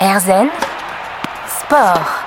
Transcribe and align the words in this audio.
Erzen 0.00 0.48
Sport. 1.46 2.24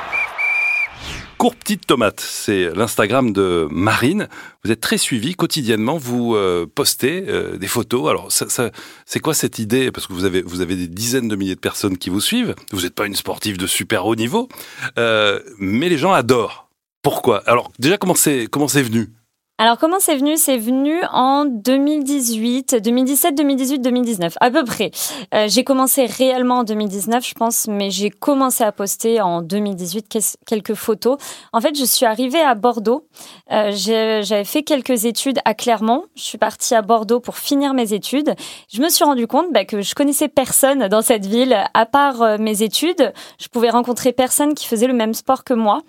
Cours 1.38 1.54
Petite 1.54 1.86
Tomate, 1.86 2.22
c'est 2.22 2.74
l'Instagram 2.74 3.34
de 3.34 3.68
Marine. 3.70 4.30
Vous 4.64 4.72
êtes 4.72 4.80
très 4.80 4.98
suivi 4.98 5.36
quotidiennement, 5.36 5.98
vous 5.98 6.36
euh, 6.36 6.66
postez 6.66 7.26
euh, 7.28 7.58
des 7.58 7.68
photos. 7.68 8.10
Alors, 8.10 8.30
c'est 8.32 9.20
quoi 9.20 9.34
cette 9.34 9.60
idée? 9.60 9.92
Parce 9.92 10.08
que 10.08 10.14
vous 10.14 10.24
avez, 10.24 10.42
vous 10.42 10.62
avez 10.62 10.78
des 10.78 10.88
dizaines 10.88 11.28
de 11.28 11.36
milliers 11.36 11.56
de 11.56 11.60
personnes 11.60 11.98
qui 11.98 12.10
vous 12.10 12.22
suivent. 12.22 12.56
Vous 12.72 12.82
n'êtes 12.82 12.96
pas 12.96 13.06
une 13.06 13.16
sportive 13.16 13.58
de 13.58 13.68
super 13.68 14.06
haut 14.06 14.16
niveau, 14.16 14.48
euh, 14.98 15.42
mais 15.60 15.90
les 15.90 15.98
gens 15.98 16.14
adorent. 16.14 16.70
Pourquoi? 17.02 17.44
Alors, 17.48 17.72
déjà, 17.80 17.98
comment 17.98 18.16
c'est 18.16 18.48
venu? 18.82 19.10
Alors 19.60 19.80
comment 19.80 19.98
c'est 20.00 20.16
venu? 20.16 20.38
C'est 20.38 20.60
venu 20.60 21.00
en 21.12 21.46
2018, 21.46 22.76
2017, 22.76 23.36
2018, 23.36 23.80
2019, 23.80 24.38
à 24.40 24.52
peu 24.52 24.64
près. 24.64 24.92
Euh, 25.34 25.48
j'ai 25.48 25.64
commencé 25.64 26.06
réellement 26.06 26.60
en 26.60 26.64
2019, 26.64 27.28
je 27.28 27.34
pense, 27.34 27.68
mais 27.68 27.90
j'ai 27.90 28.12
commencé 28.12 28.64
à 28.64 28.72
poster 28.72 29.20
en 29.20 29.42
2018 29.42 30.16
quelques 30.46 30.76
photos. 30.76 31.18
En 31.54 31.62
fait, 31.62 31.76
je 31.76 31.86
suis 31.86 32.06
arrivée 32.06 32.40
à 32.40 32.54
Bordeaux. 32.54 33.08
Euh, 33.52 33.72
J'avais 33.74 34.44
fait 34.44 34.62
quelques 34.62 35.06
études 35.06 35.40
à 35.44 35.56
Clermont. 35.56 36.04
Je 36.16 36.22
suis 36.22 36.38
partie 36.38 36.76
à 36.76 36.84
Bordeaux 36.84 37.20
pour 37.20 37.40
finir 37.40 37.74
mes 37.74 37.94
études. 37.94 38.36
Je 38.72 38.80
me 38.80 38.90
suis 38.90 39.06
rendu 39.06 39.26
compte 39.26 39.52
bah, 39.52 39.66
que 39.66 39.82
je 39.82 39.96
connaissais 39.96 40.28
personne 40.28 40.88
dans 40.88 41.02
cette 41.02 41.26
ville 41.26 41.58
à 41.74 41.86
part 41.88 42.22
euh, 42.22 42.38
mes 42.38 42.62
études. 42.62 43.12
Je 43.42 43.48
pouvais 43.48 43.72
rencontrer 43.72 44.12
personne 44.12 44.54
qui 44.54 44.68
faisait 44.68 44.86
le 44.86 44.94
même 44.94 45.16
sport 45.16 45.44
que 45.44 45.56
moi. 45.56 45.82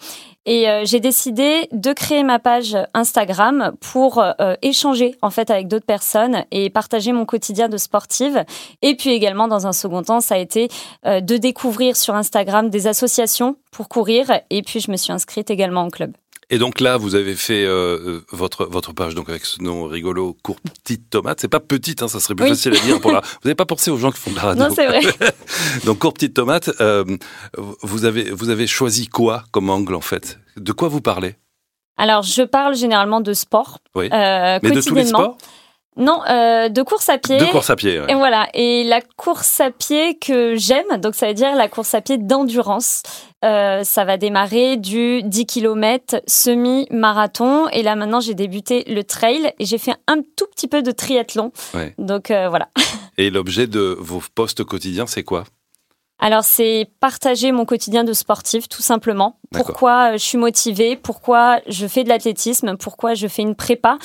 Et 0.51 0.67
j'ai 0.85 0.99
décidé 0.99 1.69
de 1.73 1.93
créer 1.93 2.23
ma 2.23 2.39
page 2.39 2.75
Instagram 2.95 3.58
pour 3.81 4.19
euh, 4.19 4.55
échanger 4.63 5.17
en 5.23 5.31
fait 5.31 5.51
avec 5.51 5.69
d'autres 5.69 5.87
personnes 5.87 6.45
et 6.51 6.71
partager 6.71 7.13
mon 7.13 7.25
quotidien 7.25 7.69
de 7.69 7.77
sportive. 7.77 8.45
Et 8.83 8.97
puis 8.97 9.11
également 9.11 9.49
dans 9.49 9.67
un 9.67 9.73
second 9.73 10.03
temps, 10.03 10.21
ça 10.21 10.35
a 10.35 10.39
été 10.39 10.69
euh, 11.07 11.21
de 11.21 11.37
découvrir 11.37 11.97
sur 11.97 12.15
Instagram 12.15 12.71
des 12.71 12.87
associations 12.87 13.57
pour 13.71 13.89
courir. 13.89 14.31
Et 14.51 14.63
puis 14.63 14.81
je 14.81 14.91
me 14.91 14.97
suis 14.97 15.13
inscrite 15.13 15.51
également 15.51 15.83
en 15.83 15.91
club. 15.91 16.13
Et 16.51 16.59
donc 16.59 16.81
là, 16.81 16.97
vous 16.97 17.15
avez 17.15 17.35
fait 17.35 17.65
euh, 17.65 18.21
votre 18.33 18.65
votre 18.65 18.95
page 18.95 19.15
donc 19.15 19.29
avec 19.29 19.45
ce 19.45 19.63
nom 19.63 19.85
rigolo, 19.85 20.35
court 20.43 20.59
petite 20.61 21.11
tomate. 21.11 21.41
C'est 21.41 21.49
pas 21.49 21.61
petite, 21.61 22.03
hein, 22.03 22.09
ça 22.09 22.21
serait 22.21 22.35
plus 22.35 22.49
facile 22.49 22.75
à 22.75 22.81
dire 22.81 23.01
pour 23.01 23.13
la. 23.13 23.21
Vous 23.43 23.45
n'avez 23.45 23.55
pas 23.55 23.67
pensé 23.67 23.91
aux 23.91 23.99
gens 23.99 24.11
qui 24.11 24.19
font 24.19 24.31
de 24.31 24.37
la 24.37 24.43
radio. 24.43 24.65
Non, 24.65 24.75
c'est 24.75 24.87
vrai. 24.87 25.01
donc 25.85 25.99
court 25.99 26.15
petite 26.15 26.35
tomate. 26.35 26.71
Euh, 26.81 27.05
vous 27.83 28.07
avez 28.07 28.31
vous 28.31 28.49
avez 28.49 28.67
choisi 28.67 29.09
quoi 29.09 29.45
comme 29.51 29.69
angle 29.69 29.95
en 29.95 30.01
fait? 30.01 30.39
De 30.57 30.73
quoi 30.73 30.89
vous 30.89 31.03
parlez? 31.03 31.35
Alors 31.99 32.23
je 32.23 32.43
parle 32.43 32.75
généralement 32.75 33.21
de 33.21 33.33
sport. 33.33 33.79
Oui. 33.95 34.09
Mais 34.11 34.61
de 34.61 34.81
tous 34.81 34.95
les 34.95 35.07
sports. 35.07 35.37
Non, 35.99 36.21
euh, 36.31 36.69
de 36.69 36.83
course 36.83 37.09
à 37.09 37.19
pied. 37.19 37.39
De 37.39 37.45
course 37.47 37.71
à 37.71 37.77
pied. 37.77 37.99
Ouais. 37.99 38.07
Et 38.09 38.15
voilà. 38.15 38.49
Et 38.55 38.85
la 38.85 39.01
course 39.01 39.61
à 39.61 39.73
pied 39.73 40.17
que 40.17 40.55
j'aime, 40.55 40.97
donc 40.99 41.17
ça 41.17 41.27
veut 41.27 41.35
dire 41.35 41.57
la 41.57 41.69
course 41.69 41.93
à 41.93 42.01
pied 42.01 42.19
d'endurance. 42.19 43.03
Euh, 43.45 43.83
ça 43.83 44.05
va 44.05 44.17
démarrer 44.17 44.77
du 44.77 45.23
10 45.25 45.47
km 45.47 46.23
semi-marathon. 46.29 47.69
Et 47.73 47.83
là 47.83 47.97
maintenant, 47.97 48.21
j'ai 48.21 48.35
débuté 48.35 48.85
le 48.87 49.03
trail 49.03 49.53
et 49.59 49.67
j'ai 49.67 49.79
fait 49.79 49.95
un 50.07 50.19
tout 50.37 50.47
petit 50.55 50.69
peu 50.69 50.83
de 50.83 50.93
triathlon. 50.93 51.53
Ouais. 51.75 51.95
Donc 51.99 52.31
euh, 52.31 52.49
voilà. 52.49 52.69
Et 53.19 53.31
l'objet 53.31 53.67
de 53.67 53.97
vos 53.99 54.23
postes 54.37 54.63
quotidiens, 54.63 55.09
c'est 55.09 55.25
quoi? 55.25 55.43
Alors 56.19 56.45
c'est 56.45 56.91
partager 57.01 57.53
mon 57.53 57.65
quotidien 57.65 58.05
de 58.05 58.13
sportif 58.13 58.69
tout 58.69 58.83
simplement. 58.83 59.39
Pourquoi 59.53 60.13
je 60.13 60.25
suis 60.25 60.39
motivée, 60.39 60.97
pourquoi 60.97 61.61
je 61.69 61.87
fais 61.87 62.05
de 62.05 62.09
l'athlétisme, 62.09 62.77
pourquoi 62.77 63.15
je 63.15 63.29
fais 63.29 63.43
une 63.43 63.55
prépa? 63.55 63.99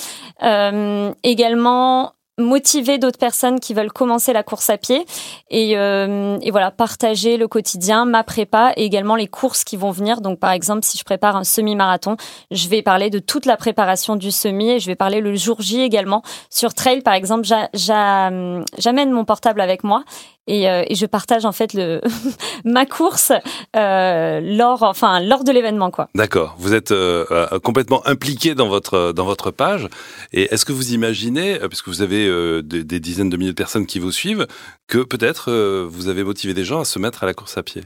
Euh, 0.44 1.12
également 1.24 2.14
motiver 2.40 2.98
d'autres 2.98 3.20
personnes 3.20 3.60
qui 3.60 3.76
veulent 3.76 3.92
commencer 3.92 4.34
la 4.34 4.42
course 4.42 4.70
à 4.72 4.78
pied 4.78 5.06
et, 5.52 5.78
euh, 5.78 6.40
et, 6.42 6.50
voilà 6.50 6.72
partager 6.72 7.38
le 7.38 7.48
quotidien, 7.48 8.06
ma 8.06 8.24
prépa 8.24 8.74
et 8.76 8.86
également 8.86 9.16
les 9.16 9.28
courses 9.28 9.64
qui 9.64 9.78
vont 9.78 9.92
venir. 9.92 10.20
Donc 10.20 10.40
par 10.40 10.52
exemple, 10.52 10.84
si 10.84 10.98
je 10.98 11.04
prépare 11.04 11.36
un 11.36 11.44
semi-marathon, 11.44 12.18
je 12.50 12.68
vais 12.70 12.82
parler 12.82 13.12
de 13.12 13.20
toute 13.20 13.46
la 13.46 13.56
préparation 13.56 14.16
du 14.16 14.32
semi 14.32 14.72
et 14.72 14.80
je 14.80 14.88
vais 14.88 14.96
parler 14.96 15.22
le 15.22 15.36
jour 15.36 15.62
J 15.62 15.82
également. 15.82 16.24
Sur 16.50 16.74
trail 16.74 17.02
par 17.02 17.14
exemple, 17.14 17.48
j'amène 17.74 19.12
mon 19.12 19.26
portable 19.26 19.62
avec 19.62 19.84
moi 19.84 20.04
et, 20.48 20.70
euh, 20.70 20.84
et, 20.88 20.96
je 20.96 21.06
partage 21.06 21.46
en 21.46 21.52
fait 21.52 21.78
ma 22.66 22.86
course 22.86 23.32
euh, 23.76 24.40
lors 24.42 24.84
enfin 24.84 25.20
lors 25.20 25.44
de 25.44 25.52
l'événement 25.52 25.92
quoi. 25.92 26.10
D'accord. 26.16 26.56
Vous 26.58 26.74
êtes 26.74 26.92
euh, 26.92 27.60
complètement 27.60 28.06
impliqué 28.08 28.56
dans 28.56 28.68
votre 28.68 29.14
dans 29.14 29.26
votre 29.26 29.52
page 29.52 29.88
et 30.34 30.54
est-ce 30.54 30.66
que 30.66 30.74
vous 30.74 30.94
imaginez 30.94 31.60
puisque 31.70 31.88
vous 31.88 32.02
avez 32.02 32.30
des, 32.64 33.00
dizaines 33.00 33.30
de 33.30 33.38
milliers 33.38 33.52
de 33.52 33.56
personnes 33.56 33.86
qui 33.86 34.00
vous 34.00 34.12
suivent 34.12 34.48
que 34.88 35.00
peut-être 35.00 35.52
vous 35.86 36.08
avez 36.08 36.24
motivé 36.24 36.54
des 36.54 36.64
gens 36.64 36.82
à 36.82 36.86
se 36.86 37.00
mettre 37.00 37.24
à 37.24 37.26
la 37.26 37.34
course 37.34 37.58
à 37.58 37.64
pied? 37.64 37.84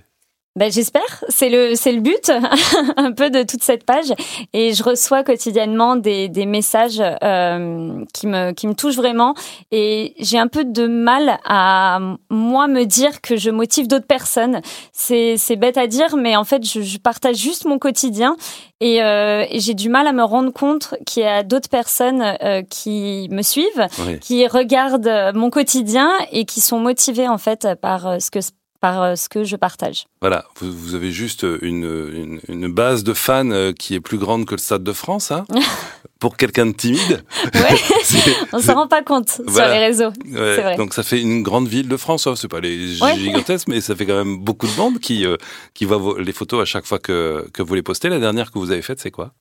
Ben, 0.57 0.71
j'espère, 0.71 1.23
c'est 1.29 1.49
le 1.49 1.75
c'est 1.75 1.91
le 1.91 2.01
but 2.01 2.31
un 2.97 3.11
peu 3.11 3.29
de 3.29 3.43
toute 3.43 3.61
cette 3.61 3.85
page 3.85 4.11
et 4.53 4.73
je 4.73 4.83
reçois 4.83 5.23
quotidiennement 5.23 5.95
des, 5.95 6.29
des 6.29 6.47
messages 6.47 6.99
euh, 6.99 8.03
qui 8.11 8.25
me 8.25 8.53
qui 8.53 8.65
me 8.65 8.73
touchent 8.73 8.95
vraiment 8.95 9.35
et 9.71 10.15
j'ai 10.19 10.39
un 10.39 10.47
peu 10.47 10.65
de 10.65 10.87
mal 10.87 11.37
à 11.45 11.99
moi 12.31 12.67
me 12.67 12.85
dire 12.85 13.21
que 13.21 13.37
je 13.37 13.51
motive 13.51 13.87
d'autres 13.87 14.07
personnes. 14.07 14.61
C'est 14.93 15.37
c'est 15.37 15.57
bête 15.57 15.77
à 15.77 15.85
dire 15.85 16.17
mais 16.17 16.35
en 16.35 16.43
fait 16.43 16.65
je, 16.65 16.81
je 16.81 16.97
partage 16.97 17.35
juste 17.35 17.65
mon 17.65 17.77
quotidien 17.77 18.35
et, 18.79 19.01
euh, 19.01 19.45
et 19.49 19.59
j'ai 19.59 19.73
du 19.73 19.89
mal 19.89 20.07
à 20.07 20.13
me 20.13 20.23
rendre 20.23 20.51
compte 20.51 20.95
qu'il 21.05 21.23
y 21.23 21.25
a 21.25 21.43
d'autres 21.43 21.69
personnes 21.69 22.23
euh, 22.43 22.61
qui 22.61 23.27
me 23.31 23.41
suivent, 23.41 23.87
oui. 24.05 24.19
qui 24.19 24.47
regardent 24.47 25.33
mon 25.33 25.49
quotidien 25.49 26.11
et 26.31 26.45
qui 26.45 26.61
sont 26.61 26.79
motivées 26.79 27.27
en 27.27 27.37
fait 27.37 27.67
par 27.81 28.07
euh, 28.07 28.19
ce 28.19 28.29
que 28.31 28.39
par 28.79 29.01
euh, 29.01 29.15
ce 29.15 29.29
que 29.29 29.43
je 29.43 29.55
partage. 29.55 30.05
Voilà, 30.21 30.45
vous, 30.59 30.71
vous 30.71 30.95
avez 30.95 31.11
juste 31.11 31.45
une, 31.61 31.83
une, 32.13 32.39
une, 32.47 32.71
base 32.73 33.03
de 33.03 33.13
fans 33.13 33.49
euh, 33.51 33.71
qui 33.73 33.95
est 33.95 33.99
plus 33.99 34.17
grande 34.17 34.45
que 34.45 34.55
le 34.55 34.59
Stade 34.59 34.83
de 34.83 34.93
France, 34.93 35.31
hein 35.31 35.45
pour 36.19 36.37
quelqu'un 36.37 36.65
de 36.67 36.71
timide. 36.71 37.23
Ouais, 37.53 37.77
on 38.53 38.59
s'en 38.59 38.75
rend 38.75 38.87
pas 38.87 39.03
compte 39.03 39.41
voilà. 39.45 39.67
sur 39.67 39.79
les 39.79 39.85
réseaux. 39.85 40.09
Ouais. 40.25 40.53
C'est 40.55 40.61
vrai. 40.61 40.75
Donc 40.77 40.93
ça 40.93 41.03
fait 41.03 41.21
une 41.21 41.43
grande 41.43 41.67
ville 41.67 41.87
de 41.87 41.97
France, 41.97 42.27
hein. 42.27 42.35
c'est 42.35 42.47
pas 42.47 42.59
les 42.59 43.01
Ouais. 43.01 43.15
gigantesques, 43.17 43.67
mais 43.67 43.81
ça 43.81 43.95
fait 43.95 44.05
quand 44.05 44.17
même 44.17 44.37
beaucoup 44.37 44.67
de 44.67 44.75
monde 44.77 44.99
qui 44.99 45.25
euh, 45.25 45.37
qui 45.73 45.85
voit 45.85 45.97
vos- 45.97 46.17
les 46.17 46.33
photos 46.33 46.61
à 46.61 46.65
chaque 46.65 46.85
fois 46.85 46.99
que 46.99 47.47
que 47.53 47.61
vous 47.63 47.75
les 47.75 47.83
postez. 47.83 48.09
La 48.09 48.19
dernière 48.19 48.51
que 48.51 48.59
vous 48.59 48.71
avez 48.71 48.81
faite, 48.81 48.99
c'est 48.99 49.11
quoi? 49.11 49.33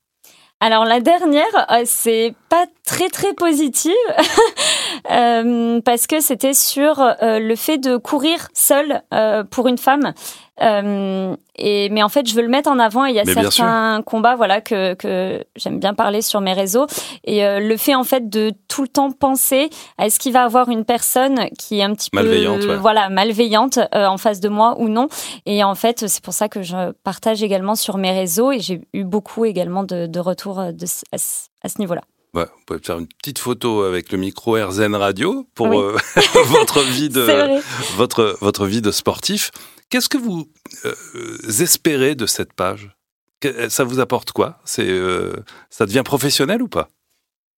Alors 0.59 0.85
la 0.85 1.01
dernière, 1.01 1.45
euh, 1.71 1.83
c'est 1.85 2.33
pas 2.49 2.65
très 2.83 3.09
très 3.09 3.33
positive 3.35 3.93
euh, 5.11 5.79
parce 5.81 6.07
que 6.07 6.19
c'était 6.19 6.55
sur 6.55 6.99
euh, 6.99 7.37
le 7.37 7.55
fait 7.55 7.77
de 7.77 7.97
courir 7.97 8.47
seule 8.53 9.03
pour 9.51 9.67
une 9.67 9.77
femme. 9.77 10.13
Euh, 10.61 11.35
et 11.55 11.89
mais 11.89 12.03
en 12.03 12.09
fait, 12.09 12.27
je 12.27 12.35
veux 12.35 12.41
le 12.41 12.47
mettre 12.47 12.69
en 12.69 12.79
avant. 12.79 13.05
Et 13.05 13.09
il 13.09 13.15
y 13.15 13.19
a 13.19 13.23
Mais 13.25 13.33
certains 13.33 14.01
combats, 14.05 14.35
voilà, 14.35 14.61
que 14.61 14.93
que 14.95 15.43
j'aime 15.55 15.79
bien 15.79 15.93
parler 15.93 16.21
sur 16.21 16.41
mes 16.41 16.53
réseaux. 16.53 16.87
Et 17.23 17.45
euh, 17.45 17.59
le 17.59 17.77
fait 17.77 17.95
en 17.95 18.03
fait 18.03 18.29
de 18.29 18.51
tout 18.67 18.81
le 18.81 18.87
temps 18.87 19.11
penser 19.11 19.69
à 19.97 20.07
est-ce 20.07 20.19
qu'il 20.19 20.33
va 20.33 20.43
avoir 20.43 20.69
une 20.69 20.85
personne 20.85 21.49
qui 21.57 21.79
est 21.79 21.83
un 21.83 21.93
petit 21.93 22.09
Malveillante, 22.13 22.61
peu, 22.61 22.69
ouais. 22.69 22.77
voilà, 22.77 23.09
malveillante 23.09 23.79
euh, 23.93 24.05
en 24.05 24.17
face 24.17 24.39
de 24.39 24.49
moi 24.49 24.75
ou 24.79 24.89
non. 24.89 25.07
Et 25.45 25.63
en 25.63 25.75
fait, 25.75 26.07
c'est 26.07 26.23
pour 26.23 26.33
ça 26.33 26.49
que 26.49 26.61
je 26.63 26.91
partage 27.03 27.43
également 27.43 27.75
sur 27.75 27.97
mes 27.97 28.11
réseaux. 28.11 28.51
Et 28.51 28.59
j'ai 28.59 28.81
eu 28.93 29.03
beaucoup 29.03 29.45
également 29.45 29.83
de, 29.83 30.07
de 30.07 30.19
retours 30.19 30.55
de, 30.73 30.85
à 31.11 31.17
ce, 31.17 31.47
à 31.63 31.69
ce 31.69 31.79
niveau-là. 31.79 32.01
Ouais, 32.33 32.43
vous 32.43 32.63
pouvez 32.65 32.79
faire 32.79 32.99
une 32.99 33.07
petite 33.07 33.39
photo 33.39 33.83
avec 33.83 34.11
le 34.11 34.17
micro 34.17 34.53
RZN 34.53 34.95
Radio 34.95 35.47
pour 35.55 35.67
Oui. 35.67 35.77
votre 36.45 36.81
vie 36.81 37.09
de 37.09 37.25
votre 37.95 38.37
votre 38.41 38.65
vie 38.65 38.81
de 38.81 38.91
sportif. 38.91 39.49
Qu'est-ce 39.89 40.09
que 40.09 40.17
vous 40.17 40.49
euh, 40.85 40.93
espérez 41.61 42.15
de 42.15 42.25
cette 42.25 42.53
page? 42.53 42.95
Que- 43.39 43.69
Ça 43.69 43.83
vous 43.83 43.99
apporte 43.99 44.31
quoi? 44.31 44.59
C'est 44.65 44.87
euh, 44.87 45.33
ça 45.69 45.85
devient 45.85 46.03
professionnel 46.03 46.61
ou 46.61 46.67
pas? 46.67 46.89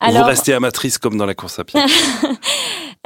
Ou 0.02 0.06
Alors, 0.06 0.22
Vous 0.24 0.28
restez 0.30 0.54
amatrice 0.54 0.98
comme 0.98 1.18
dans 1.18 1.26
la 1.26 1.36
course 1.36 1.60
à 1.60 1.64
pied? 1.64 1.82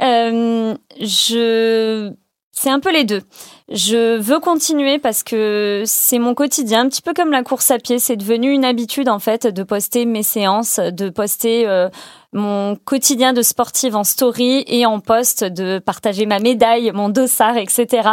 Euh, 0.02 0.74
je, 1.00 2.12
c'est 2.54 2.70
un 2.70 2.78
peu 2.78 2.92
les 2.92 3.04
deux. 3.04 3.22
Je 3.68 4.16
veux 4.16 4.38
continuer 4.38 4.98
parce 4.98 5.24
que 5.24 5.82
c'est 5.86 6.20
mon 6.20 6.34
quotidien, 6.34 6.82
un 6.82 6.88
petit 6.88 7.02
peu 7.02 7.12
comme 7.12 7.32
la 7.32 7.42
course 7.42 7.70
à 7.72 7.78
pied. 7.78 7.98
C'est 7.98 8.16
devenu 8.16 8.52
une 8.52 8.64
habitude 8.64 9.08
en 9.08 9.18
fait 9.18 9.46
de 9.46 9.62
poster 9.64 10.06
mes 10.06 10.22
séances, 10.22 10.78
de 10.78 11.08
poster 11.08 11.66
euh, 11.66 11.88
mon 12.32 12.76
quotidien 12.76 13.32
de 13.32 13.42
sportive 13.42 13.96
en 13.96 14.04
story 14.04 14.64
et 14.68 14.86
en 14.86 15.00
post, 15.00 15.42
de 15.42 15.80
partager 15.80 16.26
ma 16.26 16.38
médaille, 16.38 16.92
mon 16.92 17.08
dossard, 17.08 17.56
etc. 17.56 18.08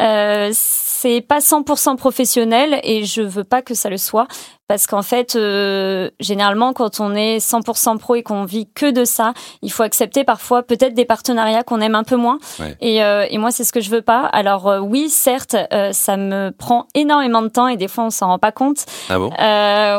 Euh, 0.00 0.50
c'est 0.52 1.20
pas 1.20 1.38
100% 1.38 1.96
professionnel 1.96 2.80
et 2.82 3.04
je 3.04 3.22
veux 3.22 3.44
pas 3.44 3.62
que 3.62 3.74
ça 3.74 3.90
le 3.90 3.96
soit 3.96 4.26
parce 4.68 4.86
qu'en 4.86 5.00
fait, 5.00 5.34
euh, 5.34 6.10
généralement, 6.20 6.74
quand 6.74 7.00
on 7.00 7.14
est 7.14 7.38
100% 7.38 7.96
pro 7.96 8.16
et 8.16 8.22
qu'on 8.22 8.44
vit 8.44 8.68
que 8.74 8.90
de 8.90 9.06
ça, 9.06 9.32
il 9.62 9.72
faut 9.72 9.82
accepter 9.82 10.24
parfois 10.24 10.62
peut-être 10.62 10.92
des 10.92 11.06
partenariats 11.06 11.62
qu'on 11.62 11.80
aime 11.80 11.94
un 11.94 12.04
peu 12.04 12.16
moins. 12.16 12.38
Ouais. 12.60 12.76
Et, 12.82 13.02
euh, 13.02 13.24
et 13.30 13.38
moi, 13.38 13.50
c'est 13.50 13.64
ce 13.64 13.72
que 13.72 13.80
je 13.80 13.88
veux 13.88 14.02
pas. 14.02 14.26
Alors, 14.26 14.68
euh, 14.68 14.78
oui, 14.78 15.08
certes, 15.08 15.56
ça 15.92 16.16
me 16.18 16.50
prend 16.50 16.86
énormément 16.94 17.40
de 17.40 17.48
temps 17.48 17.66
et 17.66 17.78
des 17.78 17.88
fois 17.88 18.04
on 18.04 18.10
s'en 18.10 18.26
rend 18.26 18.38
pas 18.38 18.52
compte. 18.52 18.84
Ah 19.08 19.18
bon? 19.18 19.30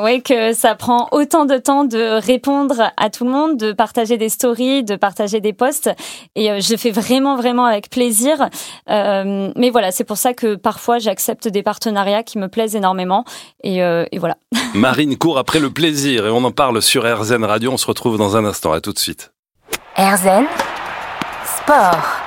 Ouais, 0.04 0.22
que 0.22 0.54
ça 0.54 0.76
prend 0.76 1.08
autant 1.12 1.46
de 1.46 1.58
temps 1.58 1.84
de 1.84 2.20
répondre 2.24 2.92
à 2.96 3.10
tout 3.10 3.26
le 3.26 3.32
monde, 3.32 3.58
de 3.58 3.72
partager 3.72 4.18
des 4.18 4.30
stories, 4.30 4.84
de 4.84 4.96
partager 4.96 5.42
des 5.42 5.54
posts. 5.54 5.90
Et 6.36 6.62
je 6.62 6.76
fais 6.78 6.92
vraiment, 6.92 7.36
vraiment 7.36 7.66
avec 7.66 7.90
plaisir. 7.90 8.50
mais 8.88 9.70
voilà, 9.72 9.92
c'est 9.92 10.04
pour 10.04 10.18
ça 10.18 10.36
que 10.36 10.54
parfois 10.54 11.00
j'accepte 11.00 11.48
des 11.48 11.64
partenariats 11.64 12.22
qui 12.22 12.38
me 12.38 12.48
plaisent 12.48 12.76
énormément. 12.76 13.26
Et, 13.64 13.78
et 13.80 14.20
voilà. 14.20 14.36
Marine 14.74 15.18
court 15.18 15.38
après 15.38 15.60
le 15.60 15.70
plaisir 15.70 16.26
et 16.26 16.30
on 16.30 16.44
en 16.44 16.52
parle 16.52 16.82
sur 16.82 17.04
RZN 17.04 17.44
Radio. 17.44 17.72
On 17.72 17.78
se 17.78 17.88
retrouve 17.88 18.18
dans 18.18 18.38
un 18.38 18.46
instant. 18.46 18.72
À 18.72 18.82
tout 18.82 18.94
de 18.94 19.00
suite. 19.00 19.32
RZN 19.98 20.46
Sport. 21.46 22.20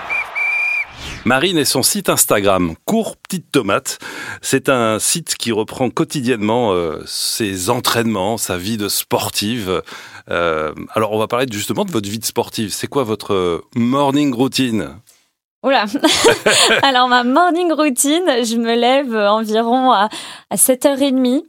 Marine 1.25 1.57
et 1.57 1.65
son 1.65 1.85
site 1.85 2.09
Instagram, 2.09 2.75
Cours 2.85 3.17
Petite 3.17 3.53
Tomate. 3.53 3.99
C'est 4.41 4.69
un 4.69 4.99
site 4.99 5.37
qui 5.37 5.53
reprend 5.53 5.89
quotidiennement 5.89 6.73
euh, 6.73 7.01
ses 7.07 7.71
entraînements, 7.71 8.39
sa 8.39 8.57
vie 8.57 8.77
de 8.77 8.89
sportive. 8.89 9.83
Euh, 10.31 10.75
alors, 10.95 11.13
on 11.13 11.19
va 11.19 11.29
parler 11.29 11.47
justement 11.51 11.85
de 11.85 11.93
votre 11.93 12.09
vie 12.09 12.19
de 12.19 12.25
sportive. 12.25 12.73
C'est 12.73 12.89
quoi 12.89 13.05
votre 13.05 13.63
morning 13.77 14.35
routine? 14.35 14.97
Oula 15.63 15.85
Alors, 16.83 17.09
ma 17.09 17.23
morning 17.23 17.73
routine, 17.73 18.25
je 18.45 18.57
me 18.57 18.75
lève 18.75 19.15
environ 19.15 19.93
à, 19.93 20.09
à 20.51 20.57
7h30. 20.57 21.45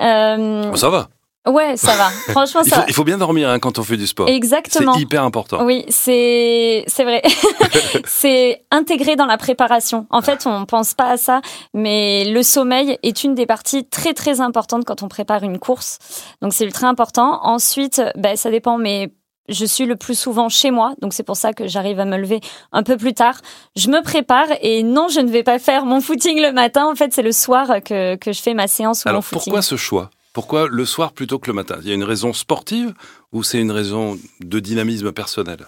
Euh, 0.00 0.74
ça 0.74 0.90
va 0.90 1.08
Ouais, 1.46 1.76
ça 1.76 1.96
va. 1.96 2.10
Franchement, 2.32 2.62
ça 2.64 2.68
il 2.68 2.72
faut, 2.72 2.88
il 2.88 2.94
faut 2.94 3.04
bien 3.04 3.16
dormir 3.16 3.48
hein, 3.48 3.58
quand 3.58 3.78
on 3.78 3.82
fait 3.82 3.96
du 3.96 4.06
sport. 4.06 4.28
Exactement. 4.28 4.92
C'est 4.92 5.00
hyper 5.00 5.24
important. 5.24 5.64
Oui, 5.64 5.86
c'est 5.88 6.84
c'est 6.86 7.04
vrai. 7.04 7.22
c'est 8.04 8.62
intégré 8.70 9.16
dans 9.16 9.24
la 9.24 9.38
préparation. 9.38 10.06
En 10.10 10.20
fait, 10.20 10.46
on 10.46 10.66
pense 10.66 10.92
pas 10.92 11.10
à 11.10 11.16
ça, 11.16 11.40
mais 11.72 12.26
le 12.26 12.42
sommeil 12.42 12.98
est 13.02 13.24
une 13.24 13.34
des 13.34 13.46
parties 13.46 13.86
très 13.86 14.12
très 14.12 14.42
importantes 14.42 14.84
quand 14.84 15.02
on 15.02 15.08
prépare 15.08 15.42
une 15.42 15.58
course. 15.58 15.98
Donc 16.42 16.52
c'est 16.52 16.64
ultra 16.64 16.88
important. 16.88 17.40
Ensuite, 17.42 18.02
ben, 18.16 18.36
ça 18.36 18.50
dépend, 18.50 18.76
mais 18.76 19.10
je 19.50 19.64
suis 19.64 19.84
le 19.86 19.96
plus 19.96 20.18
souvent 20.18 20.48
chez 20.48 20.70
moi, 20.70 20.94
donc 21.02 21.12
c'est 21.12 21.22
pour 21.22 21.36
ça 21.36 21.52
que 21.52 21.66
j'arrive 21.68 22.00
à 22.00 22.04
me 22.04 22.16
lever 22.16 22.40
un 22.72 22.82
peu 22.82 22.96
plus 22.96 23.12
tard. 23.14 23.40
Je 23.76 23.88
me 23.88 24.02
prépare 24.02 24.46
et 24.62 24.82
non, 24.82 25.08
je 25.08 25.20
ne 25.20 25.30
vais 25.30 25.42
pas 25.42 25.58
faire 25.58 25.84
mon 25.84 26.00
footing 26.00 26.40
le 26.40 26.52
matin. 26.52 26.86
En 26.86 26.94
fait, 26.94 27.12
c'est 27.12 27.22
le 27.22 27.32
soir 27.32 27.82
que, 27.84 28.16
que 28.16 28.32
je 28.32 28.40
fais 28.40 28.54
ma 28.54 28.68
séance 28.68 29.04
ou 29.04 29.08
Alors, 29.08 29.18
mon 29.18 29.22
footing. 29.22 29.42
pourquoi 29.44 29.62
ce 29.62 29.76
choix? 29.76 30.10
Pourquoi 30.32 30.68
le 30.68 30.84
soir 30.84 31.12
plutôt 31.12 31.38
que 31.38 31.48
le 31.48 31.54
matin? 31.54 31.76
Il 31.82 31.88
y 31.88 31.90
a 31.90 31.94
une 31.94 32.04
raison 32.04 32.32
sportive 32.32 32.94
ou 33.32 33.42
c'est 33.42 33.58
une 33.60 33.72
raison 33.72 34.16
de 34.40 34.60
dynamisme 34.60 35.10
personnel? 35.12 35.66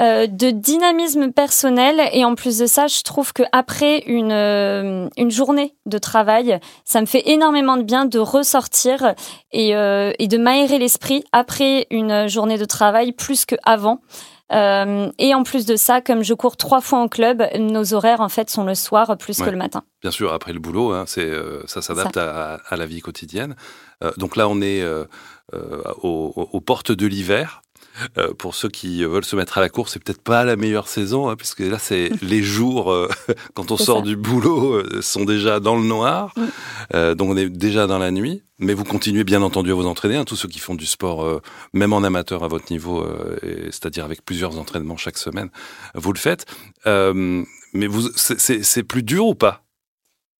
Euh, 0.00 0.26
de 0.28 0.50
dynamisme 0.50 1.32
personnel 1.32 2.00
et 2.12 2.24
en 2.24 2.34
plus 2.34 2.58
de 2.58 2.66
ça, 2.66 2.86
je 2.86 3.02
trouve 3.02 3.32
que 3.32 3.42
après 3.52 3.98
une 4.06 4.30
euh, 4.32 5.08
une 5.16 5.30
journée 5.30 5.74
de 5.86 5.98
travail, 5.98 6.60
ça 6.84 7.00
me 7.00 7.06
fait 7.06 7.28
énormément 7.30 7.76
de 7.76 7.82
bien 7.82 8.04
de 8.04 8.18
ressortir 8.18 9.14
et, 9.52 9.74
euh, 9.74 10.12
et 10.18 10.28
de 10.28 10.38
m'aérer 10.38 10.78
l'esprit 10.78 11.24
après 11.32 11.86
une 11.90 12.28
journée 12.28 12.58
de 12.58 12.64
travail 12.64 13.12
plus 13.12 13.44
que 13.44 13.56
avant. 13.64 14.00
Et 14.50 15.34
en 15.34 15.42
plus 15.42 15.66
de 15.66 15.76
ça, 15.76 16.00
comme 16.00 16.22
je 16.22 16.32
cours 16.32 16.56
trois 16.56 16.80
fois 16.80 17.00
en 17.00 17.08
club, 17.08 17.42
nos 17.58 17.92
horaires 17.92 18.22
en 18.22 18.30
fait 18.30 18.48
sont 18.48 18.64
le 18.64 18.74
soir 18.74 19.18
plus 19.18 19.38
Ouais. 19.40 19.44
que 19.44 19.50
le 19.50 19.58
matin. 19.58 19.82
Bien 20.00 20.10
sûr, 20.10 20.32
après 20.32 20.54
le 20.54 20.58
boulot, 20.58 20.92
hein, 20.92 21.04
c'est 21.06 21.30
ça 21.66 21.82
s'adapte 21.82 22.16
à, 22.16 22.54
à 22.66 22.76
la 22.76 22.86
vie 22.86 23.00
quotidienne. 23.00 23.56
Donc 24.16 24.36
là, 24.36 24.48
on 24.48 24.62
est 24.62 24.82
aux, 26.02 26.48
aux 26.52 26.60
portes 26.62 26.92
de 26.92 27.06
l'hiver. 27.06 27.60
Euh, 28.16 28.32
pour 28.32 28.54
ceux 28.54 28.68
qui 28.68 29.02
veulent 29.04 29.24
se 29.24 29.34
mettre 29.34 29.58
à 29.58 29.60
la 29.60 29.68
course, 29.68 29.92
c'est 29.92 30.02
peut-être 30.02 30.22
pas 30.22 30.44
la 30.44 30.54
meilleure 30.56 30.86
saison, 30.88 31.28
hein, 31.28 31.34
puisque 31.36 31.60
là, 31.60 31.78
c'est 31.80 32.10
les 32.22 32.42
jours 32.42 32.92
euh, 32.92 33.08
quand 33.54 33.70
on 33.72 33.76
sort 33.76 33.98
ça. 33.98 34.02
du 34.04 34.14
boulot 34.16 34.74
euh, 34.74 35.02
sont 35.02 35.24
déjà 35.24 35.58
dans 35.58 35.74
le 35.76 35.82
noir, 35.82 36.32
donc 36.92 37.28
on 37.30 37.36
est 37.36 37.48
déjà 37.48 37.86
dans 37.86 37.98
la 37.98 38.10
nuit. 38.10 38.42
Mais 38.60 38.74
vous 38.74 38.84
continuez 38.84 39.22
bien 39.24 39.42
entendu 39.42 39.70
à 39.70 39.74
vous 39.74 39.86
entraîner. 39.86 40.16
hein, 40.16 40.24
tous 40.24 40.34
ceux 40.36 40.48
qui 40.48 40.58
font 40.58 40.74
du 40.74 40.86
sport, 40.86 41.40
même 41.72 41.92
en 41.92 42.02
amateur 42.02 42.42
à 42.42 42.48
votre 42.48 42.72
niveau, 42.72 43.06
c'est-à-dire 43.66 44.04
avec 44.04 44.24
plusieurs 44.24 44.58
entraînements 44.58 44.96
chaque 44.96 45.16
semaine, 45.18 45.48
vous 45.94 46.12
le 46.12 46.18
faites. 46.18 46.44
Mais 46.84 47.86
vous, 47.86 48.08
c'est- 48.16 48.82
plus 48.82 49.04
dur 49.04 49.26
ou 49.26 49.34
pas? 49.36 49.62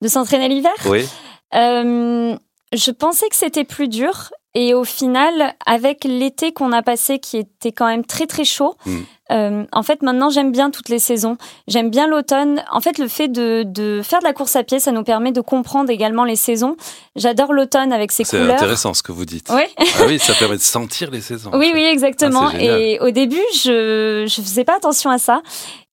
De 0.03 0.09
s'entraîner 0.09 0.49
l'hiver? 0.49 0.73
Oui. 0.87 1.07
Je 1.53 2.91
pensais 2.91 3.29
que 3.29 3.37
c'était 3.37 3.65
plus 3.65 3.89
dur. 3.89 4.31
Et 4.55 4.73
au 4.75 4.83
final, 4.85 5.55
avec 5.67 6.05
l'été 6.05 6.53
qu'on 6.53 6.73
a 6.73 6.83
passé, 6.83 7.19
qui 7.19 7.37
était 7.37 7.71
quand 7.71 7.87
même 7.87 8.05
très 8.05 8.27
très 8.27 8.45
chaud, 8.45 8.75
Mm. 8.87 8.97
euh, 9.31 9.65
en 9.73 9.83
fait 9.83 10.01
maintenant 10.03 10.31
j'aime 10.31 10.53
bien 10.53 10.71
toutes 10.71 10.89
les 10.89 10.99
saisons. 10.99 11.37
J'aime 11.69 11.91
bien 11.91 12.09
l'automne. 12.09 12.65
En 12.73 12.81
fait, 12.81 12.97
le 12.99 13.09
fait 13.09 13.29
de, 13.29 13.63
de 13.67 14.01
faire 14.03 14.21
de 14.21 14.25
la 14.25 14.33
course 14.33 14.57
à 14.57 14.65
pied, 14.65 14.81
ça 14.81 14.91
nous 14.91 15.05
permet 15.05 15.33
de 15.33 15.43
comprendre 15.43 15.91
également 15.91 16.25
les 16.25 16.35
saisons. 16.37 16.77
J'adore 17.15 17.53
l'automne 17.53 17.93
avec 17.93 18.11
ses 18.11 18.25
C'est 18.25 18.39
couleurs. 18.39 18.57
intéressant 18.57 18.95
ce 18.95 19.03
que 19.03 19.13
vous 19.13 19.27
dites. 19.27 19.49
Oui. 19.55 19.63
Ah 19.79 20.05
oui, 20.07 20.19
ça 20.19 20.33
permet 20.35 20.57
de 20.57 20.63
sentir 20.63 21.11
les 21.11 21.21
saisons. 21.21 21.51
Oui, 21.53 21.71
oui, 21.75 21.85
exactement. 21.85 22.47
Ah, 22.47 22.53
c'est 22.53 22.61
génial. 22.61 22.81
et 22.81 22.99
au 23.01 23.11
début, 23.11 23.43
je 23.55 24.25
je 24.27 24.41
faisais 24.41 24.65
pas 24.65 24.77
attention 24.77 25.11
à 25.11 25.19
ça. 25.19 25.43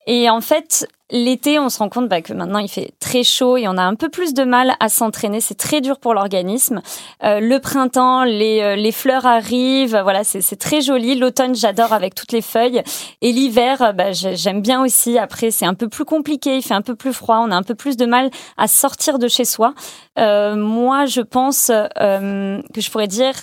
Et 0.07 0.29
en 0.29 0.41
fait, 0.41 0.87
l'été, 1.09 1.59
on 1.59 1.69
se 1.69 1.79
rend 1.79 1.89
compte 1.89 2.07
bah, 2.07 2.21
que 2.21 2.33
maintenant 2.33 2.59
il 2.59 2.67
fait 2.67 2.91
très 2.99 3.23
chaud 3.23 3.57
et 3.57 3.67
on 3.67 3.77
a 3.77 3.83
un 3.83 3.95
peu 3.95 4.09
plus 4.09 4.33
de 4.33 4.43
mal 4.43 4.75
à 4.79 4.89
s'entraîner. 4.89 5.41
C'est 5.41 5.55
très 5.55 5.81
dur 5.81 5.99
pour 5.99 6.13
l'organisme. 6.13 6.81
Euh, 7.23 7.39
le 7.39 7.59
printemps, 7.59 8.23
les, 8.23 8.61
euh, 8.61 8.75
les 8.75 8.91
fleurs 8.91 9.25
arrivent. 9.25 9.99
Voilà, 10.03 10.23
c'est 10.23 10.55
très 10.57 10.81
joli. 10.81 11.15
L'automne, 11.15 11.55
j'adore 11.55 11.93
avec 11.93 12.13
toutes 12.13 12.31
les 12.31 12.41
feuilles. 12.41 12.83
Et 13.21 13.31
l'hiver, 13.31 13.81
euh, 13.81 13.91
bah, 13.93 14.11
j'ai- 14.11 14.35
j'aime 14.35 14.61
bien 14.61 14.83
aussi. 14.83 15.17
Après, 15.17 15.49
c'est 15.51 15.65
un 15.65 15.73
peu 15.73 15.89
plus 15.89 16.05
compliqué. 16.05 16.57
Il 16.57 16.61
fait 16.61 16.73
un 16.75 16.81
peu 16.83 16.95
plus 16.95 17.13
froid. 17.13 17.37
On 17.43 17.51
a 17.51 17.55
un 17.55 17.63
peu 17.63 17.75
plus 17.75 17.97
de 17.97 18.05
mal 18.05 18.29
à 18.57 18.67
sortir 18.67 19.17
de 19.19 19.27
chez 19.27 19.45
soi. 19.45 19.73
Euh, 20.19 20.55
moi, 20.55 21.05
je 21.05 21.21
pense 21.21 21.71
euh, 21.71 22.61
que 22.73 22.81
je 22.81 22.91
pourrais 22.91 23.07
dire 23.07 23.33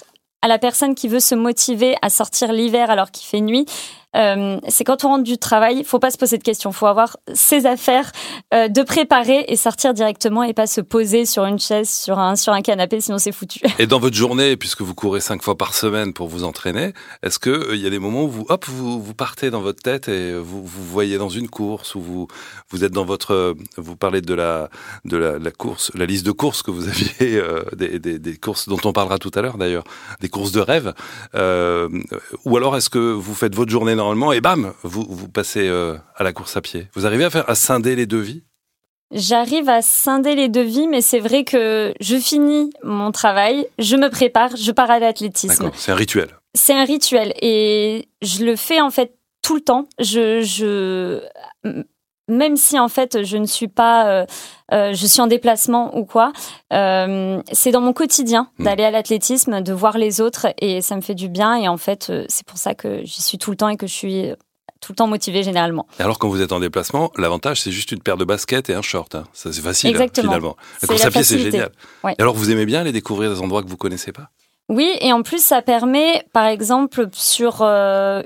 à 0.45 0.49
la 0.49 0.59
personne 0.59 0.97
qui 0.97 1.07
veut 1.07 1.21
se 1.21 1.37
motiver 1.37 1.95
à 2.03 2.11
sortir 2.11 2.53
l'hiver 2.53 2.91
alors 2.91 3.13
qu'il 3.13 3.27
fait 3.27 3.41
nuit, 3.41 3.65
euh, 4.17 4.59
c'est 4.69 4.85
quand 4.85 5.05
on 5.05 5.09
rentre 5.09 5.25
du 5.25 5.39
travail, 5.39 5.79
il 5.79 5.85
faut 5.85 5.99
pas 5.99 6.11
se 6.11 6.19
poser 6.19 6.39
de 6.39 6.43
questions, 6.43 6.73
faut 6.73 6.87
avoir 6.87 7.17
ses 7.33 7.67
affaires 7.67 8.13
euh, 8.55 8.69
de 8.69 8.83
préparer 8.83 9.45
et 9.49 9.57
sortir 9.57 9.95
directement 9.95 10.43
et 10.43 10.53
pas 10.53 10.67
se 10.67 10.81
poser 10.81 11.27
sur 11.27 11.45
une 11.45 11.59
chaise, 11.59 11.91
sur 11.91 12.19
un 12.19 12.63
canapé, 12.63 13.01
sinon 13.01 13.19
c'est 13.19 13.33
foutu. 13.33 13.61
Et 13.79 13.87
dans 13.87 13.99
votre 13.99 14.17
journée, 14.17 14.57
puisque 14.57 14.83
vous 14.83 14.95
courez 14.95 15.21
cinq 15.21 15.43
fois 15.43 15.57
par 15.57 15.75
semaine 15.75 16.13
pour 16.13 16.29
vous 16.29 16.45
entraîner, 16.45 16.93
est-ce 17.23 17.39
que 17.39 17.51
euh, 17.51 17.75
il 17.75 17.81
y 17.81 17.87
a 17.87 17.91
des 17.91 17.99
moments 17.99 18.25
où 18.25 18.29
vous, 18.29 18.47
hop, 18.49 18.67
vous, 18.67 19.15
partez 19.15 19.51
dans 19.51 19.61
votre 19.61 19.83
tête 19.83 20.09
et 20.09 20.35
vous 20.35 20.65
vous 20.65 20.85
voyez 20.85 21.19
dans 21.19 21.29
une 21.29 21.49
course 21.49 21.95
ou 21.95 22.29
vous 22.71 22.85
êtes 22.85 22.93
dans 22.93 23.05
votre, 23.05 23.33
euh, 23.33 23.55
vous 23.77 23.97
parlez 23.97 24.21
de 24.21 24.35
la 24.35 24.69
course, 25.59 25.93
la 25.95 26.07
liste 26.07 26.27
de 26.27 26.33
courses 26.33 26.63
que 26.63 26.71
vous 26.71 26.89
aviez, 26.89 27.39
euh, 27.39 27.63
des, 27.77 27.99
des, 27.99 28.37
courses 28.37 28.69
dont 28.69 28.81
on 28.85 28.93
parlera 28.93 29.19
tout 29.19 29.31
à 29.35 29.43
l'heure 29.43 29.59
d'ailleurs, 29.59 29.85
des 30.21 30.29
courses 30.29 30.53
de 30.53 30.61
rêve, 30.61 30.95
euh, 31.35 31.89
ou 32.45 32.57
alors 32.57 32.77
est-ce 32.77 32.91
que 32.91 32.99
vous 32.99 33.35
faites 33.35 33.55
votre 33.55 33.71
journée 33.71 33.95
normalement 34.03 34.33
et 34.33 34.41
bam, 34.41 34.73
vous 34.83 35.07
vous 35.09 35.29
passez 35.29 35.69
euh, 35.69 35.97
à 36.17 36.25
la 36.25 36.33
course 36.33 36.57
à 36.57 36.61
pied. 36.61 36.89
Vous 36.95 37.07
arrivez 37.07 37.25
à 37.25 37.31
faire 37.31 37.49
à 37.49 37.55
scinder 37.55 37.95
les 37.95 38.07
deux 38.07 38.21
vies 38.21 38.43
J'arrive 39.13 39.69
à 39.69 39.83
scinder 39.83 40.35
les 40.35 40.49
devis, 40.49 40.89
mais 40.89 41.03
c'est 41.03 41.21
vrai 41.21 41.45
que 41.45 41.93
je 42.01 42.17
finis 42.17 42.73
mon 42.83 43.13
travail, 43.13 43.67
je 43.79 43.97
me 43.97 44.09
prépare, 44.09 44.57
je 44.57 44.73
pars 44.73 44.91
à 44.91 44.99
l'athlétisme. 44.99 45.65
D'accord, 45.65 45.73
c'est 45.77 45.93
un 45.93 45.97
rituel. 45.97 46.29
C'est 46.55 46.73
un 46.73 46.85
rituel 46.85 47.35
et 47.43 48.09
je 48.23 48.45
le 48.45 48.57
fais 48.57 48.81
en 48.81 48.91
fait 48.91 49.15
tout 49.43 49.55
le 49.55 49.61
temps. 49.61 49.87
Je, 49.99 50.41
je, 50.41 51.21
même 52.33 52.57
si 52.57 52.79
en 52.79 52.89
fait 52.89 53.23
je 53.25 53.37
ne 53.37 53.47
suis 53.47 53.69
pas, 53.69 54.07
euh, 54.09 54.27
euh, 54.73 54.93
je 54.95 55.07
suis 55.07 55.21
en 55.21 55.27
déplacement 55.27 55.97
ou 55.97 56.05
quoi, 56.05 56.33
euh, 56.73 57.41
c'est 57.53 57.71
dans 57.71 57.81
mon 57.81 57.93
quotidien 57.93 58.49
Mm. 58.59 58.65
d'aller 58.65 58.85
à 58.85 58.91
l'athlétisme, 58.91 59.61
de 59.61 59.73
voir 59.73 59.99
les 59.99 60.21
autres 60.21 60.47
et 60.61 60.81
ça 60.81 60.97
me 60.97 61.01
fait 61.01 61.15
du 61.15 61.29
bien 61.29 61.55
et 61.55 61.69
en 61.69 61.77
fait 61.77 62.11
c'est 62.29 62.47
pour 62.47 62.59
ça 62.59 62.75
que 62.75 63.01
j'y 63.05 63.23
suis 63.23 63.39
tout 63.39 63.51
le 63.51 63.57
temps 63.57 63.69
et 63.69 63.77
que 63.77 63.87
je 63.87 63.93
suis 63.95 64.33
tout 64.81 64.93
le 64.93 64.97
temps 64.97 65.07
motivée 65.07 65.43
généralement. 65.43 65.87
Et 66.01 66.03
alors 66.03 66.19
quand 66.19 66.29
vous 66.29 66.43
êtes 66.43 66.53
en 66.53 66.59
déplacement, 66.61 67.13
l'avantage 67.17 67.61
c'est 67.61 67.71
juste 67.71 67.93
une 67.93 68.01
paire 68.01 68.17
de 68.17 68.25
baskets 68.25 68.69
et 68.71 68.75
un 68.75 68.83
short. 68.83 69.15
Hein. 69.15 69.25
Ça 69.33 69.53
c'est 69.53 69.61
facile 69.63 69.89
hein, 69.91 69.93
Exactement. 69.93 70.29
finalement. 70.33 70.57
La 70.83 70.89
course 70.89 71.05
à 71.05 71.11
pied 71.11 71.23
c'est 71.23 71.39
génial. 71.39 71.71
Ouais. 72.03 72.15
Et 72.19 72.23
alors 72.23 72.35
vous 72.35 72.51
aimez 72.51 72.67
bien 72.67 72.81
aller 72.81 72.93
découvrir 72.93 73.31
des 73.33 73.41
endroits 73.41 73.63
que 73.63 73.69
vous 73.69 73.77
connaissez 73.77 74.11
pas? 74.13 74.31
Oui, 74.69 74.91
et 75.01 75.13
en 75.13 75.23
plus, 75.23 75.45
ça 75.45 75.61
permet, 75.61 76.25
par 76.33 76.47
exemple, 76.47 77.09
sur... 77.13 77.61
euh, 77.63 78.23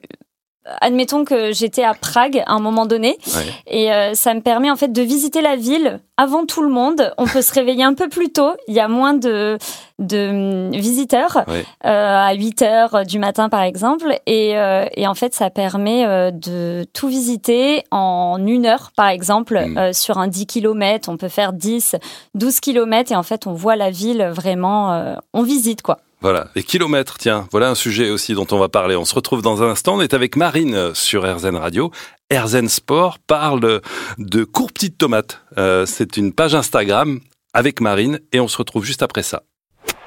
admettons 0.80 1.24
que 1.24 1.52
j'étais 1.52 1.84
à 1.84 1.94
Prague 1.94 2.42
à 2.46 2.52
un 2.52 2.58
moment 2.60 2.86
donné, 2.86 3.16
Ouais. 3.34 3.42
et 3.66 3.92
euh, 3.92 4.14
ça 4.14 4.34
me 4.34 4.40
permet 4.40 4.70
en 4.70 4.76
fait 4.76 4.92
de 4.92 5.02
visiter 5.02 5.40
la 5.42 5.56
ville 5.56 6.00
avant 6.16 6.46
tout 6.46 6.62
le 6.62 6.68
monde. 6.68 7.12
On 7.18 7.26
peut 7.26 7.42
se 7.42 7.52
réveiller 7.52 7.84
un 7.84 7.94
peu 7.94 8.08
plus 8.08 8.30
tôt, 8.32 8.52
il 8.68 8.74
y 8.74 8.80
a 8.80 8.88
moins 8.88 9.14
de, 9.14 9.58
de 9.98 10.28
hum, 10.28 10.70
visiteurs, 10.72 11.44
Ouais. 11.46 11.64
euh, 11.84 12.16
à 12.28 12.32
8 12.34 12.62
heures 12.62 13.04
du 13.06 13.18
matin 13.18 13.48
par 13.48 13.62
exemple, 13.62 14.18
et, 14.26 14.56
euh, 14.58 14.86
et 14.94 15.06
en 15.06 15.14
fait 15.14 15.34
ça 15.34 15.50
permet 15.50 16.04
euh, 16.06 16.30
de 16.30 16.84
tout 16.94 17.08
visiter 17.08 17.84
en 17.90 18.38
une 18.46 18.66
heure 18.66 18.90
par 18.96 19.08
exemple, 19.08 19.62
Mm. 19.66 19.78
euh, 19.78 19.92
sur 19.92 20.18
un 20.18 20.28
10 20.28 20.46
km, 20.46 21.08
on 21.08 21.16
peut 21.16 21.28
faire 21.28 21.52
10, 21.52 21.96
12 22.34 22.60
km, 22.60 23.12
et 23.12 23.16
en 23.16 23.22
fait 23.22 23.46
on 23.46 23.52
voit 23.52 23.76
la 23.76 23.90
ville 23.90 24.22
vraiment, 24.32 24.92
euh, 24.92 25.14
on 25.34 25.42
visite 25.42 25.82
quoi. 25.82 25.98
Voilà, 26.22 26.48
les 26.54 26.62
kilomètres, 26.62 27.18
tiens, 27.18 27.46
voilà 27.52 27.68
un 27.68 27.74
sujet 27.74 28.10
aussi 28.10 28.32
dont 28.32 28.46
on 28.50 28.58
va 28.58 28.68
parler. 28.68 28.96
On 28.96 29.04
se 29.04 29.14
retrouve 29.14 29.42
dans 29.42 29.62
un 29.62 29.70
instant, 29.70 29.96
on 29.96 30.00
est 30.00 30.14
avec 30.14 30.34
Marine 30.36 30.94
sur 30.94 31.22
RZN 31.22 31.56
Radio. 31.56 31.90
Erzen 32.30 32.68
Sport 32.68 33.18
parle 33.18 33.80
de, 34.18 34.44
cours 34.44 34.72
petites 34.72 34.98
tomates. 34.98 35.42
Euh, 35.58 35.84
c'est 35.86 36.16
une 36.16 36.32
page 36.32 36.54
Instagram 36.54 37.20
avec 37.52 37.80
Marine 37.80 38.20
et 38.32 38.40
on 38.40 38.48
se 38.48 38.56
retrouve 38.56 38.84
juste 38.84 39.02
après 39.02 39.22
ça. 39.22 39.42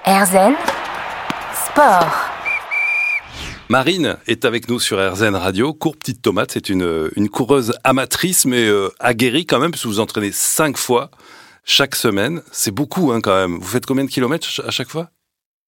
Erzen 0.06 0.56
Sport. 1.54 2.30
Marine 3.70 4.18
est 4.26 4.46
avec 4.46 4.68
nous 4.68 4.80
sur 4.80 4.98
RZN 4.98 5.36
Radio. 5.36 5.74
Cours 5.76 5.96
Petite 5.96 6.24
Tomate, 6.24 6.52
c'est 6.54 6.70
une, 6.70 7.12
une 7.16 7.30
coureuse 7.30 7.76
amatrice 7.84 8.46
mais 8.46 8.68
euh, 8.68 8.90
aguerrie 9.00 9.46
quand 9.46 9.60
même, 9.60 9.70
parce 9.70 9.84
que 9.84 9.88
vous 9.88 10.00
entraînez 10.00 10.32
cinq 10.32 10.76
fois 10.76 11.12
chaque 11.66 11.96
semaine. 11.96 12.42
C'est 12.52 12.72
beaucoup 12.72 13.12
hein, 13.12 13.22
quand 13.22 13.36
même. 13.36 13.60
Vous 13.60 13.68
faites 13.68 13.86
combien 13.86 14.06
de 14.06 14.10
kilomètres 14.10 14.48
à 14.66 14.72
chaque 14.72 14.90
fois? 14.90 15.12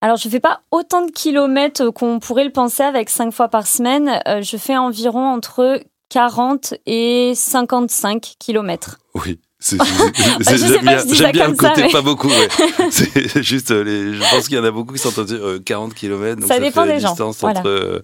Alors, 0.01 0.17
je 0.17 0.27
fais 0.27 0.39
pas 0.39 0.61
autant 0.71 1.05
de 1.05 1.11
kilomètres 1.11 1.89
qu'on 1.91 2.19
pourrait 2.19 2.43
le 2.43 2.51
penser 2.51 2.83
avec 2.83 3.09
cinq 3.09 3.31
fois 3.31 3.49
par 3.49 3.67
semaine. 3.67 4.19
Euh, 4.27 4.41
je 4.41 4.57
fais 4.57 4.75
environ 4.75 5.27
entre 5.27 5.79
40 6.09 6.73
et 6.87 7.33
55 7.35 8.33
kilomètres. 8.39 8.97
Oui. 9.13 9.39
J'aime 9.61 9.77
bien, 10.81 11.31
bien 11.31 11.47
le 11.49 11.55
côté 11.55 11.87
pas 11.91 12.01
beaucoup. 12.01 12.29
Ouais. 12.29 12.47
c'est 12.89 13.43
juste, 13.43 13.69
euh, 13.69 13.83
les, 13.83 14.15
je 14.15 14.29
pense 14.31 14.47
qu'il 14.47 14.57
y 14.57 14.59
en 14.59 14.63
a 14.63 14.71
beaucoup 14.71 14.93
qui 14.93 14.99
sont 14.99 15.13
euh, 15.19 15.59
40 15.59 15.93
km. 15.93 16.41
Donc 16.41 16.47
ça, 16.47 16.59
dépend 16.59 16.83
fait 16.85 16.95
des 16.95 16.99
gens. 16.99 17.09
distance 17.09 17.43
entre 17.43 17.67
euh, 17.67 18.01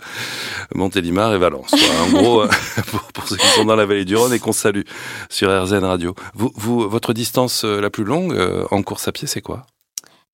Montélimar 0.76 1.34
et 1.34 1.40
Valence. 1.40 1.74
en 1.74 2.12
gros, 2.12 2.42
euh, 2.42 2.50
pour, 2.92 3.02
pour, 3.12 3.28
ceux 3.28 3.38
qui 3.38 3.48
sont 3.48 3.66
dans 3.66 3.76
la 3.76 3.88
vallée 3.88 4.06
du 4.06 4.16
Rhône 4.16 4.34
et 4.34 4.40
qu'on 4.40 4.52
salue 4.52 4.84
sur 5.30 5.50
RZN 5.50 5.84
Radio. 5.84 6.14
Vous, 6.36 6.52
vous, 6.56 6.88
votre 6.88 7.14
distance 7.14 7.64
la 7.64 7.90
plus 7.90 8.04
longue 8.04 8.38
en 8.70 8.84
course 8.84 9.08
à 9.08 9.12
pied, 9.12 9.28
c'est 9.28 9.42
quoi? 9.42 9.66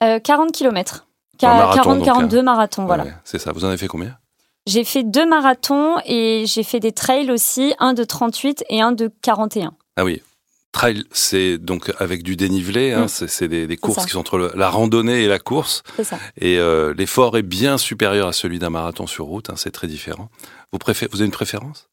40 0.01 0.51
km. 0.51 1.05
40-42 1.39 2.41
marathons, 2.41 2.85
voilà. 2.85 3.03
Ouais, 3.03 3.13
c'est 3.23 3.39
ça. 3.39 3.51
Vous 3.51 3.65
en 3.65 3.69
avez 3.69 3.77
fait 3.77 3.87
combien? 3.87 4.17
J'ai 4.65 4.83
fait 4.83 5.03
deux 5.03 5.27
marathons 5.27 5.97
et 6.05 6.45
j'ai 6.47 6.63
fait 6.63 6.79
des 6.79 6.93
trails 6.93 7.29
aussi, 7.31 7.73
un 7.79 7.93
de 7.93 8.03
38 8.03 8.63
et 8.69 8.81
un 8.81 8.93
de 8.93 9.11
41. 9.21 9.73
Ah 9.97 10.05
oui, 10.05 10.21
Trail, 10.73 11.03
c'est 11.11 11.59
donc 11.59 11.93
avec 11.99 12.23
du 12.23 12.35
dénivelé, 12.35 12.93
hein, 12.93 13.05
mm. 13.05 13.27
c'est 13.27 13.47
des, 13.47 13.67
des 13.67 13.77
courses 13.77 14.05
qui 14.05 14.11
sont 14.11 14.19
entre 14.19 14.51
la 14.55 14.69
randonnée 14.69 15.23
et 15.23 15.27
la 15.27 15.37
course. 15.37 15.83
Ça. 16.03 16.17
Et 16.35 16.57
euh, 16.57 16.95
l'effort 16.97 17.37
est 17.37 17.43
bien 17.43 17.77
supérieur 17.77 18.27
à 18.27 18.33
celui 18.33 18.57
d'un 18.57 18.71
marathon 18.71 19.05
sur 19.05 19.25
route, 19.25 19.51
hein, 19.51 19.53
c'est 19.55 19.69
très 19.69 19.87
différent. 19.87 20.29
Vous, 20.71 20.79
préférez, 20.79 21.09
vous 21.11 21.19
avez 21.19 21.27
une 21.27 21.31
préférence? 21.31 21.89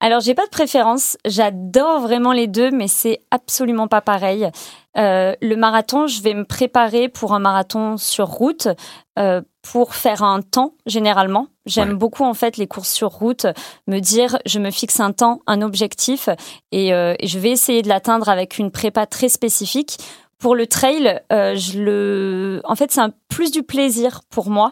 Alors 0.00 0.20
j'ai 0.20 0.34
pas 0.34 0.44
de 0.44 0.50
préférence, 0.50 1.16
j'adore 1.24 2.00
vraiment 2.00 2.32
les 2.32 2.46
deux, 2.46 2.70
mais 2.70 2.86
c'est 2.88 3.20
absolument 3.30 3.88
pas 3.88 4.00
pareil. 4.02 4.48
Euh, 4.98 5.34
le 5.42 5.56
marathon, 5.56 6.06
je 6.06 6.22
vais 6.22 6.34
me 6.34 6.44
préparer 6.44 7.08
pour 7.08 7.34
un 7.34 7.38
marathon 7.38 7.96
sur 7.96 8.26
route 8.26 8.68
euh, 9.18 9.42
pour 9.62 9.94
faire 9.94 10.22
un 10.22 10.42
temps 10.42 10.74
généralement. 10.86 11.48
J'aime 11.66 11.90
Ouais. 11.90 11.94
beaucoup 11.96 12.24
en 12.24 12.34
fait 12.34 12.56
les 12.56 12.66
courses 12.66 12.90
sur 12.92 13.10
route, 13.10 13.46
me 13.86 13.98
dire 14.00 14.38
je 14.46 14.58
me 14.58 14.70
fixe 14.70 15.00
un 15.00 15.12
temps, 15.12 15.40
un 15.46 15.60
objectif 15.62 16.28
et, 16.72 16.92
euh, 16.94 17.14
et 17.18 17.26
je 17.26 17.38
vais 17.38 17.50
essayer 17.50 17.82
de 17.82 17.88
l'atteindre 17.88 18.28
avec 18.28 18.58
une 18.58 18.70
prépa 18.70 19.06
très 19.06 19.28
spécifique. 19.28 19.98
Pour 20.38 20.54
le 20.54 20.66
trail, 20.66 21.20
euh, 21.32 21.56
je 21.56 21.78
le, 21.80 22.60
en 22.64 22.74
fait 22.76 22.92
c'est 22.92 23.00
un 23.00 23.12
plus 23.28 23.50
du 23.50 23.62
plaisir 23.62 24.20
pour 24.30 24.50
moi. 24.50 24.70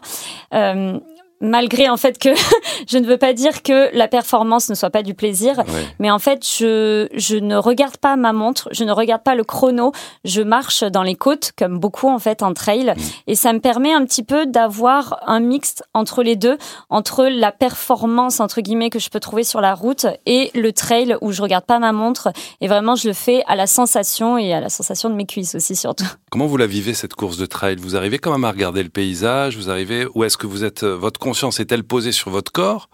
Malgré 1.41 1.89
en 1.89 1.97
fait 1.97 2.17
que 2.17 2.29
je 2.87 2.97
ne 2.97 3.05
veux 3.05 3.17
pas 3.17 3.33
dire 3.33 3.61
que 3.61 3.95
la 3.95 4.07
performance 4.07 4.69
ne 4.69 4.75
soit 4.75 4.89
pas 4.89 5.03
du 5.03 5.13
plaisir, 5.13 5.63
mais 5.99 6.09
en 6.09 6.19
fait 6.19 6.45
je, 6.45 7.07
je 7.13 7.35
ne 7.35 7.55
regarde 7.55 7.97
pas 7.97 8.15
ma 8.15 8.33
montre, 8.33 8.69
je 8.71 8.83
ne 8.83 8.91
regarde 8.91 9.21
pas 9.21 9.35
le 9.35 9.43
chrono, 9.43 9.91
je 10.23 10.41
marche 10.41 10.83
dans 10.83 11.03
les 11.03 11.15
côtes 11.15 11.51
comme 11.57 11.79
beaucoup 11.79 12.07
en 12.07 12.19
fait 12.19 12.41
en 12.41 12.53
trail 12.53 12.93
et 13.27 13.35
ça 13.35 13.51
me 13.53 13.59
permet 13.59 13.93
un 13.93 14.05
petit 14.05 14.23
peu 14.23 14.45
d'avoir 14.45 15.21
un 15.27 15.39
mixte 15.39 15.83
entre 15.93 16.23
les 16.23 16.35
deux, 16.35 16.57
entre 16.89 17.25
la 17.25 17.51
performance 17.51 18.39
entre 18.39 18.61
guillemets 18.61 18.89
que 18.89 18.99
je 18.99 19.09
peux 19.09 19.19
trouver 19.19 19.43
sur 19.43 19.61
la 19.61 19.75
route 19.75 20.05
et 20.25 20.51
le 20.55 20.71
trail 20.71 21.17
où 21.21 21.31
je 21.31 21.41
regarde 21.41 21.65
pas 21.65 21.79
ma 21.79 21.91
montre 21.91 22.29
et 22.61 22.67
vraiment 22.67 22.95
je 22.95 23.09
le 23.09 23.13
fais 23.13 23.43
à 23.47 23.55
la 23.55 23.67
sensation 23.67 24.37
et 24.37 24.53
à 24.53 24.61
la 24.61 24.69
sensation 24.69 25.09
de 25.09 25.15
mes 25.15 25.25
cuisses 25.25 25.55
aussi 25.55 25.75
surtout. 25.75 26.05
Comment 26.35 26.47
vous 26.47 26.57
la 26.57 26.67
vivez 26.67 26.93
cette 26.93 27.13
course 27.13 27.37
de 27.37 27.45
trail? 27.45 27.77
Vous 27.79 27.95
arrivez 27.95 28.19
quand 28.19 28.33
même 28.33 28.43
à 28.43 28.51
regarder 28.51 28.83
le 28.83 28.89
paysage 28.89 29.55
Vous 29.55 29.69
arrivez 29.69 30.05
Ou 30.15 30.25
est-ce 30.25 30.35
que 30.37 30.47
vous 30.47 30.65
êtes 30.65 30.83
euh, 30.83 30.93
votre 30.93 31.17
conscience 31.17 31.61
est-elle 31.61 31.85
posée 31.85 32.11
sur 32.11 32.29
votre 32.29 32.51
corps 32.51 32.89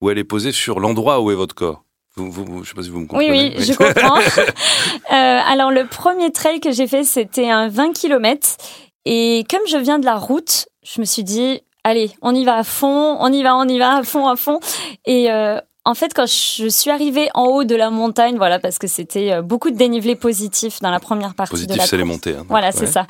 ou 0.00 0.08
elle 0.08 0.16
est 0.16 0.24
posée 0.24 0.50
sur 0.50 0.80
l'endroit 0.80 1.20
où 1.20 1.30
est 1.30 1.34
votre 1.34 1.54
corps? 1.54 1.84
Vous, 2.14 2.30
vous, 2.30 2.46
vous- 2.46 2.64
Je 2.64 2.70
sais 2.70 2.74
pas 2.74 2.82
si 2.82 2.88
vous 2.88 3.00
me 3.00 3.02
Oui, 3.02 3.08
comprenez. 3.26 3.54
oui, 3.58 3.64
je 3.66 3.72
comprends. 3.76 4.16
Euh, 4.18 5.12
alors, 5.12 5.72
le 5.72 5.86
premier 5.86 6.32
trail 6.32 6.58
que 6.60 6.72
j'ai 6.72 6.86
fait, 6.86 7.04
c'était 7.04 7.50
un 7.50 7.68
20 7.68 7.92
km. 7.92 8.56
Et 9.04 9.44
comme 9.50 9.60
je 9.68 9.76
viens 9.76 9.98
de 9.98 10.06
la 10.06 10.16
route, 10.16 10.66
je 10.82 10.98
me 10.98 11.04
suis 11.04 11.22
dit, 11.22 11.60
allez, 11.84 12.12
on 12.22 12.34
y 12.34 12.46
va 12.46 12.56
à 12.56 12.64
fond, 12.64 13.18
on 13.20 13.30
y 13.30 13.42
va, 13.42 13.56
on 13.58 13.68
y 13.68 13.78
va 13.78 13.96
à 13.98 14.04
fond, 14.04 14.26
à 14.26 14.36
fond. 14.36 14.58
Et 15.04 15.30
euh, 15.30 15.60
en 15.86 15.94
fait, 15.94 16.12
quand 16.12 16.26
je 16.26 16.68
suis 16.68 16.90
arrivée 16.90 17.28
en 17.34 17.44
haut 17.44 17.64
de 17.64 17.76
la 17.76 17.90
montagne, 17.90 18.36
voilà, 18.36 18.58
parce 18.58 18.78
que 18.78 18.88
c'était 18.88 19.32
euh, 19.32 19.40
beaucoup 19.42 19.70
de 19.70 19.76
dénivelé 19.76 20.16
positif 20.16 20.80
dans 20.80 20.90
la 20.90 20.98
première 21.00 21.34
partie 21.34 21.54
de 21.54 21.58
Positif, 21.60 21.76
la 21.78 21.86
c'est 21.86 21.96
les 21.96 22.04
montées. 22.04 22.34
hein, 22.36 22.44
Voilà, 22.48 22.66
ouais. 22.66 22.72
c'est 22.76 22.86
ça. 22.86 23.06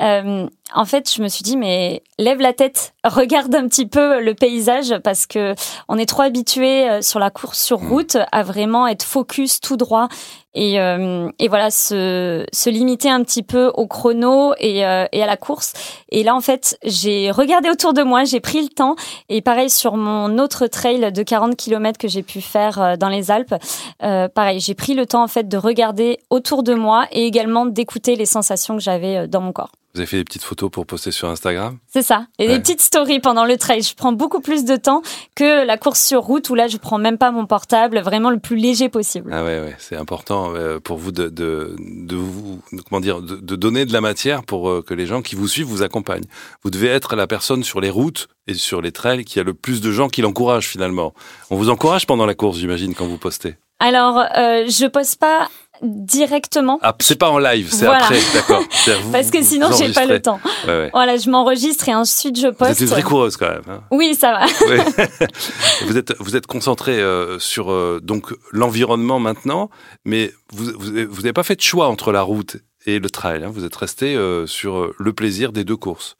Euh, 0.00 0.46
en 0.72 0.84
fait, 0.84 1.12
je 1.12 1.20
me 1.22 1.28
suis 1.28 1.42
dit, 1.42 1.56
mais 1.56 2.02
lève 2.18 2.40
la 2.40 2.52
tête, 2.52 2.94
regarde 3.04 3.52
un 3.54 3.66
petit 3.66 3.86
peu 3.86 4.22
le 4.22 4.34
paysage 4.34 4.94
parce 5.02 5.26
que 5.26 5.54
on 5.88 5.98
est 5.98 6.06
trop 6.06 6.22
habitué 6.22 6.88
euh, 6.88 7.02
sur 7.02 7.18
la 7.18 7.30
course 7.30 7.60
sur 7.60 7.80
Mm. 7.80 7.88
route 7.88 8.16
à 8.30 8.42
vraiment 8.44 8.86
être 8.86 9.02
focus 9.04 9.60
tout 9.60 9.76
droit 9.76 10.08
et, 10.54 10.80
euh, 10.80 11.28
et 11.38 11.48
voilà 11.48 11.70
se, 11.70 12.44
se 12.52 12.70
limiter 12.70 13.08
un 13.08 13.22
petit 13.22 13.42
peu 13.42 13.70
au 13.74 13.86
chrono 13.86 14.52
et, 14.58 14.84
euh, 14.84 15.06
et 15.12 15.22
à 15.22 15.26
la 15.26 15.36
course. 15.36 15.72
Et 16.10 16.22
là, 16.22 16.34
en 16.34 16.40
fait, 16.40 16.78
j'ai 16.84 17.30
regardé 17.30 17.70
autour 17.70 17.92
de 17.92 18.02
moi, 18.02 18.24
j'ai 18.24 18.40
pris 18.40 18.62
le 18.62 18.68
temps 18.68 18.96
et 19.28 19.42
pareil 19.42 19.70
sur 19.70 19.96
mon 19.96 20.38
autre 20.38 20.66
trail 20.66 21.12
de 21.12 21.22
40 21.22 21.56
km 21.56 21.98
que 21.98 22.08
j'ai 22.08 22.22
pu 22.22 22.40
faire 22.40 22.80
euh, 22.80 22.96
dans 22.96 23.08
les 23.08 23.30
Alpes, 23.30 23.54
euh, 24.02 24.28
pareil, 24.28 24.60
j'ai 24.60 24.74
pris 24.74 24.94
le 24.94 25.06
temps 25.06 25.22
en 25.22 25.28
fait 25.28 25.48
de 25.48 25.56
regarder 25.56 26.18
autour 26.30 26.62
de 26.62 26.74
moi 26.74 27.06
et 27.12 27.26
également 27.26 27.66
d'écouter 27.66 28.16
les 28.16 28.26
sensations 28.26 28.76
que 28.76 28.82
j'avais 28.82 29.16
euh, 29.18 29.26
dans 29.26 29.40
mon 29.40 29.52
corps. 29.52 29.72
Vous 29.94 30.00
avez 30.00 30.06
fait 30.06 30.18
des 30.18 30.24
petites 30.24 30.44
photos 30.44 30.70
pour 30.70 30.86
poster 30.86 31.10
sur 31.10 31.28
Instagram? 31.28 31.78
C'est 31.88 32.02
ça. 32.02 32.26
Et 32.38 32.46
Ouais. 32.46 32.54
des 32.54 32.60
petites 32.60 32.80
stories 32.80 33.18
pendant 33.18 33.44
le 33.44 33.56
trail. 33.56 33.82
Je 33.82 33.94
prends 33.96 34.12
beaucoup 34.12 34.40
plus 34.40 34.64
de 34.64 34.76
temps 34.76 35.02
que 35.34 35.66
la 35.66 35.76
course 35.76 36.00
sur 36.00 36.20
route 36.22 36.48
où 36.48 36.54
là, 36.54 36.68
je 36.68 36.76
prends 36.76 36.98
même 36.98 37.18
pas 37.18 37.32
mon 37.32 37.44
portable, 37.46 37.98
vraiment 38.00 38.30
le 38.30 38.38
plus 38.38 38.54
léger 38.56 38.88
possible. 38.88 39.32
Ah 39.34 39.42
ouais, 39.42 39.58
ouais, 39.60 39.74
c'est 39.78 39.96
important 39.96 40.54
euh, 40.54 40.78
pour 40.78 40.96
vous 40.98 41.10
de, 41.10 41.28
de, 41.28 41.74
de 41.78 42.14
vous 42.16 42.60
comment 42.88 43.00
dire 43.00 43.20
de, 43.20 43.34
de 43.36 43.56
donner 43.56 43.84
de 43.84 43.92
la 43.92 44.00
matière 44.00 44.44
pour 44.44 44.68
euh, 44.70 44.82
que 44.86 44.94
les 44.94 45.06
gens 45.06 45.22
qui 45.22 45.34
vous 45.34 45.48
suivent 45.48 45.66
vous 45.66 45.82
accompagnent. 45.82 46.26
Vous 46.62 46.70
devez 46.70 46.86
être 46.88 47.16
la 47.16 47.26
personne 47.26 47.64
sur 47.64 47.80
les 47.80 47.90
routes 47.90 48.28
et 48.46 48.54
sur 48.54 48.80
les 48.82 48.92
trails 48.92 49.24
qui 49.24 49.40
a 49.40 49.42
le 49.42 49.54
plus 49.54 49.80
de 49.80 49.90
gens 49.90 50.08
qui 50.08 50.22
l'encouragent 50.22 50.68
finalement. 50.68 51.14
On 51.50 51.56
vous 51.56 51.68
encourage 51.68 52.06
pendant 52.06 52.26
la 52.26 52.34
course, 52.34 52.58
j'imagine, 52.58 52.94
quand 52.94 53.06
vous 53.06 53.18
postez? 53.18 53.56
Alors, 53.82 54.18
euh, 54.18 54.66
je 54.68 54.86
poste 54.86 55.18
pas 55.18 55.48
directement. 55.82 56.78
Ah, 56.82 56.94
c'est 57.00 57.16
pas 57.18 57.30
en 57.30 57.38
live, 57.38 57.68
c'est 57.70 57.84
Voilà. 57.86 58.04
après, 58.04 58.18
d'accord. 58.34 58.62
Vous- 59.02 59.12
Parce 59.12 59.30
que 59.30 59.38
vous 59.38 59.44
sinon, 59.44 59.68
j'ai 59.76 59.92
pas 59.92 60.06
le 60.06 60.20
temps. 60.20 60.40
Ouais, 60.66 60.70
ouais. 60.72 60.90
Voilà, 60.92 61.16
je 61.16 61.30
m'enregistre 61.30 61.88
et 61.88 61.94
ensuite 61.94 62.38
je 62.38 62.48
Vous 62.48 62.52
poste. 62.54 62.72
êtes 62.72 62.80
une 62.80 62.86
vraie 62.86 63.02
coureuse 63.02 63.36
quand 63.36 63.48
même. 63.48 63.62
hein. 63.68 63.82
Oui, 63.90 64.14
ça 64.14 64.32
va. 64.32 64.46
Vous 65.86 65.96
êtes 65.96 66.14
vous 66.18 66.36
êtes 66.36 66.46
concentré 66.46 66.92
euh, 67.00 67.38
sur 67.38 67.70
euh, 67.70 68.00
donc 68.02 68.32
l'environnement 68.52 69.18
maintenant, 69.18 69.70
mais 70.04 70.32
vous 70.52 70.66
vous 70.78 70.92
vous 71.08 71.22
n'avez 71.22 71.32
pas 71.32 71.42
fait 71.42 71.56
de 71.56 71.62
choix 71.62 71.88
entre 71.88 72.12
la 72.12 72.22
route 72.22 72.56
et 72.86 72.98
le 72.98 73.10
trail. 73.10 73.44
hein. 73.44 73.50
Vous 73.52 73.64
êtes 73.64 73.76
resté 73.76 74.14
euh, 74.16 74.46
sur 74.46 74.90
le 74.98 75.12
plaisir 75.12 75.52
des 75.52 75.64
deux 75.64 75.76
courses. 75.76 76.16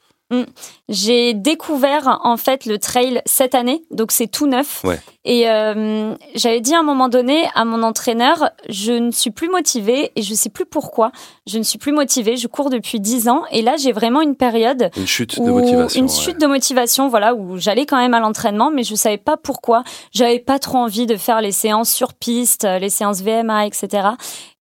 J'ai 0.87 1.33
découvert 1.33 2.19
en 2.23 2.37
fait 2.37 2.65
le 2.65 2.77
trail 2.79 3.21
cette 3.25 3.53
année, 3.53 3.83
donc 3.91 4.13
c'est 4.13 4.27
tout 4.27 4.47
neuf. 4.47 4.81
Ouais. 4.85 5.01
Et 5.23 5.47
euh, 5.49 6.15
j'avais 6.33 6.61
dit 6.61 6.73
à 6.73 6.79
un 6.79 6.83
moment 6.83 7.07
donné 7.07 7.43
à 7.53 7.63
mon 7.63 7.83
entraîneur, 7.83 8.49
je 8.69 8.91
ne 8.93 9.11
suis 9.11 9.29
plus 9.29 9.49
motivée 9.49 10.11
et 10.15 10.23
je 10.23 10.33
sais 10.33 10.49
plus 10.49 10.65
pourquoi. 10.65 11.11
Je 11.45 11.59
ne 11.59 11.63
suis 11.63 11.77
plus 11.77 11.91
motivée. 11.91 12.37
Je 12.37 12.47
cours 12.47 12.71
depuis 12.71 12.99
10 12.99 13.29
ans 13.29 13.43
et 13.51 13.61
là 13.61 13.75
j'ai 13.77 13.91
vraiment 13.91 14.21
une 14.21 14.35
période 14.35 14.89
Une 14.97 15.05
chute 15.05 15.37
où- 15.37 15.45
de 15.45 15.51
motivation. 15.51 15.99
une 16.01 16.09
ouais. 16.09 16.15
chute 16.15 16.41
de 16.41 16.47
motivation, 16.47 17.07
voilà, 17.07 17.35
où 17.35 17.57
j'allais 17.57 17.85
quand 17.85 17.97
même 17.97 18.15
à 18.15 18.19
l'entraînement, 18.19 18.71
mais 18.71 18.83
je 18.83 18.95
savais 18.95 19.19
pas 19.19 19.37
pourquoi. 19.37 19.83
J'avais 20.11 20.39
pas 20.39 20.57
trop 20.57 20.79
envie 20.79 21.05
de 21.05 21.15
faire 21.17 21.39
les 21.41 21.51
séances 21.51 21.91
sur 21.91 22.15
piste, 22.15 22.65
euh, 22.65 22.79
les 22.79 22.89
séances 22.89 23.21
VMA, 23.21 23.67
etc. 23.67 24.07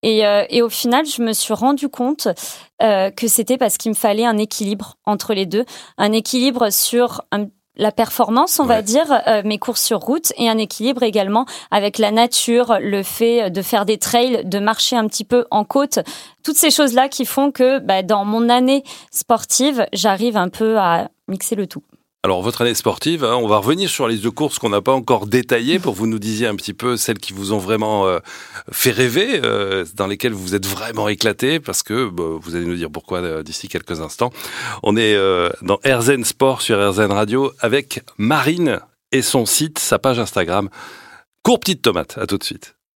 Et, 0.02 0.26
euh, 0.26 0.44
et 0.50 0.60
au 0.60 0.68
final, 0.68 1.06
je 1.06 1.22
me 1.22 1.32
suis 1.32 1.54
rendu 1.54 1.88
compte 1.88 2.28
euh, 2.82 3.10
que 3.10 3.28
c'était 3.28 3.56
parce 3.58 3.76
qu'il 3.78 3.90
me 3.92 3.96
fallait 3.96 4.24
un 4.26 4.36
équilibre 4.38 4.96
entre 5.06 5.32
les 5.34 5.46
deux, 5.46 5.64
un 5.98 6.12
équilibre 6.12 6.70
sur 6.70 7.22
un- 7.32 7.46
la 7.76 7.92
performance, 7.92 8.60
on 8.60 8.64
va 8.64 8.82
dire, 8.82 9.22
euh, 9.26 9.42
mes 9.44 9.58
courses 9.58 9.82
sur 9.82 10.00
route, 10.00 10.32
et 10.36 10.48
un 10.48 10.58
équilibre 10.58 11.02
également 11.02 11.46
avec 11.70 11.98
la 11.98 12.10
nature, 12.10 12.78
le 12.80 13.02
fait 13.02 13.50
de 13.50 13.62
faire 13.62 13.86
des 13.86 13.98
trails, 13.98 14.42
de 14.44 14.58
marcher 14.58 14.96
un 14.96 15.06
petit 15.06 15.24
peu 15.24 15.46
en 15.50 15.64
côte, 15.64 16.00
toutes 16.42 16.56
ces 16.56 16.70
choses-là 16.70 17.08
qui 17.08 17.24
font 17.24 17.50
que 17.50 17.78
bah, 17.78 18.02
dans 18.02 18.24
mon 18.24 18.48
année 18.48 18.84
sportive, 19.10 19.86
j'arrive 19.92 20.36
un 20.36 20.48
peu 20.48 20.78
à 20.78 21.08
mixer 21.28 21.54
le 21.54 21.66
tout. 21.66 21.82
Alors 22.22 22.42
votre 22.42 22.60
année 22.60 22.74
sportive, 22.74 23.24
hein, 23.24 23.34
on 23.36 23.48
va 23.48 23.56
revenir 23.56 23.88
sur 23.88 24.06
les 24.06 24.18
deux 24.18 24.30
courses 24.30 24.58
qu'on 24.58 24.68
n'a 24.68 24.82
pas 24.82 24.92
encore 24.92 25.26
détaillées 25.26 25.78
pour 25.78 25.94
que 25.94 25.98
vous 25.98 26.06
nous 26.06 26.18
disiez 26.18 26.46
un 26.46 26.54
petit 26.54 26.74
peu 26.74 26.98
celles 26.98 27.18
qui 27.18 27.32
vous 27.32 27.54
ont 27.54 27.58
vraiment 27.58 28.06
euh, 28.06 28.18
fait 28.70 28.90
rêver, 28.90 29.40
euh, 29.42 29.86
dans 29.94 30.06
lesquelles 30.06 30.34
vous 30.34 30.54
êtes 30.54 30.66
vraiment 30.66 31.08
éclaté, 31.08 31.60
parce 31.60 31.82
que 31.82 32.10
bah, 32.10 32.24
vous 32.38 32.56
allez 32.56 32.66
nous 32.66 32.76
dire 32.76 32.90
pourquoi 32.90 33.20
euh, 33.20 33.42
d'ici 33.42 33.68
quelques 33.68 34.02
instants. 34.02 34.34
On 34.82 34.98
est 34.98 35.16
dans 35.62 35.80
RZN 35.82 36.24
Sport 36.24 36.60
sur 36.60 36.76
RZN 36.78 37.10
Radio 37.10 37.52
avec 37.58 38.02
Marine 38.18 38.80
et 39.12 39.22
son 39.22 39.46
site, 39.46 39.78
sa 39.78 39.98
page 39.98 40.18
Instagram. 40.18 40.68
Cours 41.42 41.58
petite 41.58 41.80
tomate, 41.80 42.18
à 42.18 42.26
tout 42.26 42.36
de 42.36 42.44
suite. 42.44 42.74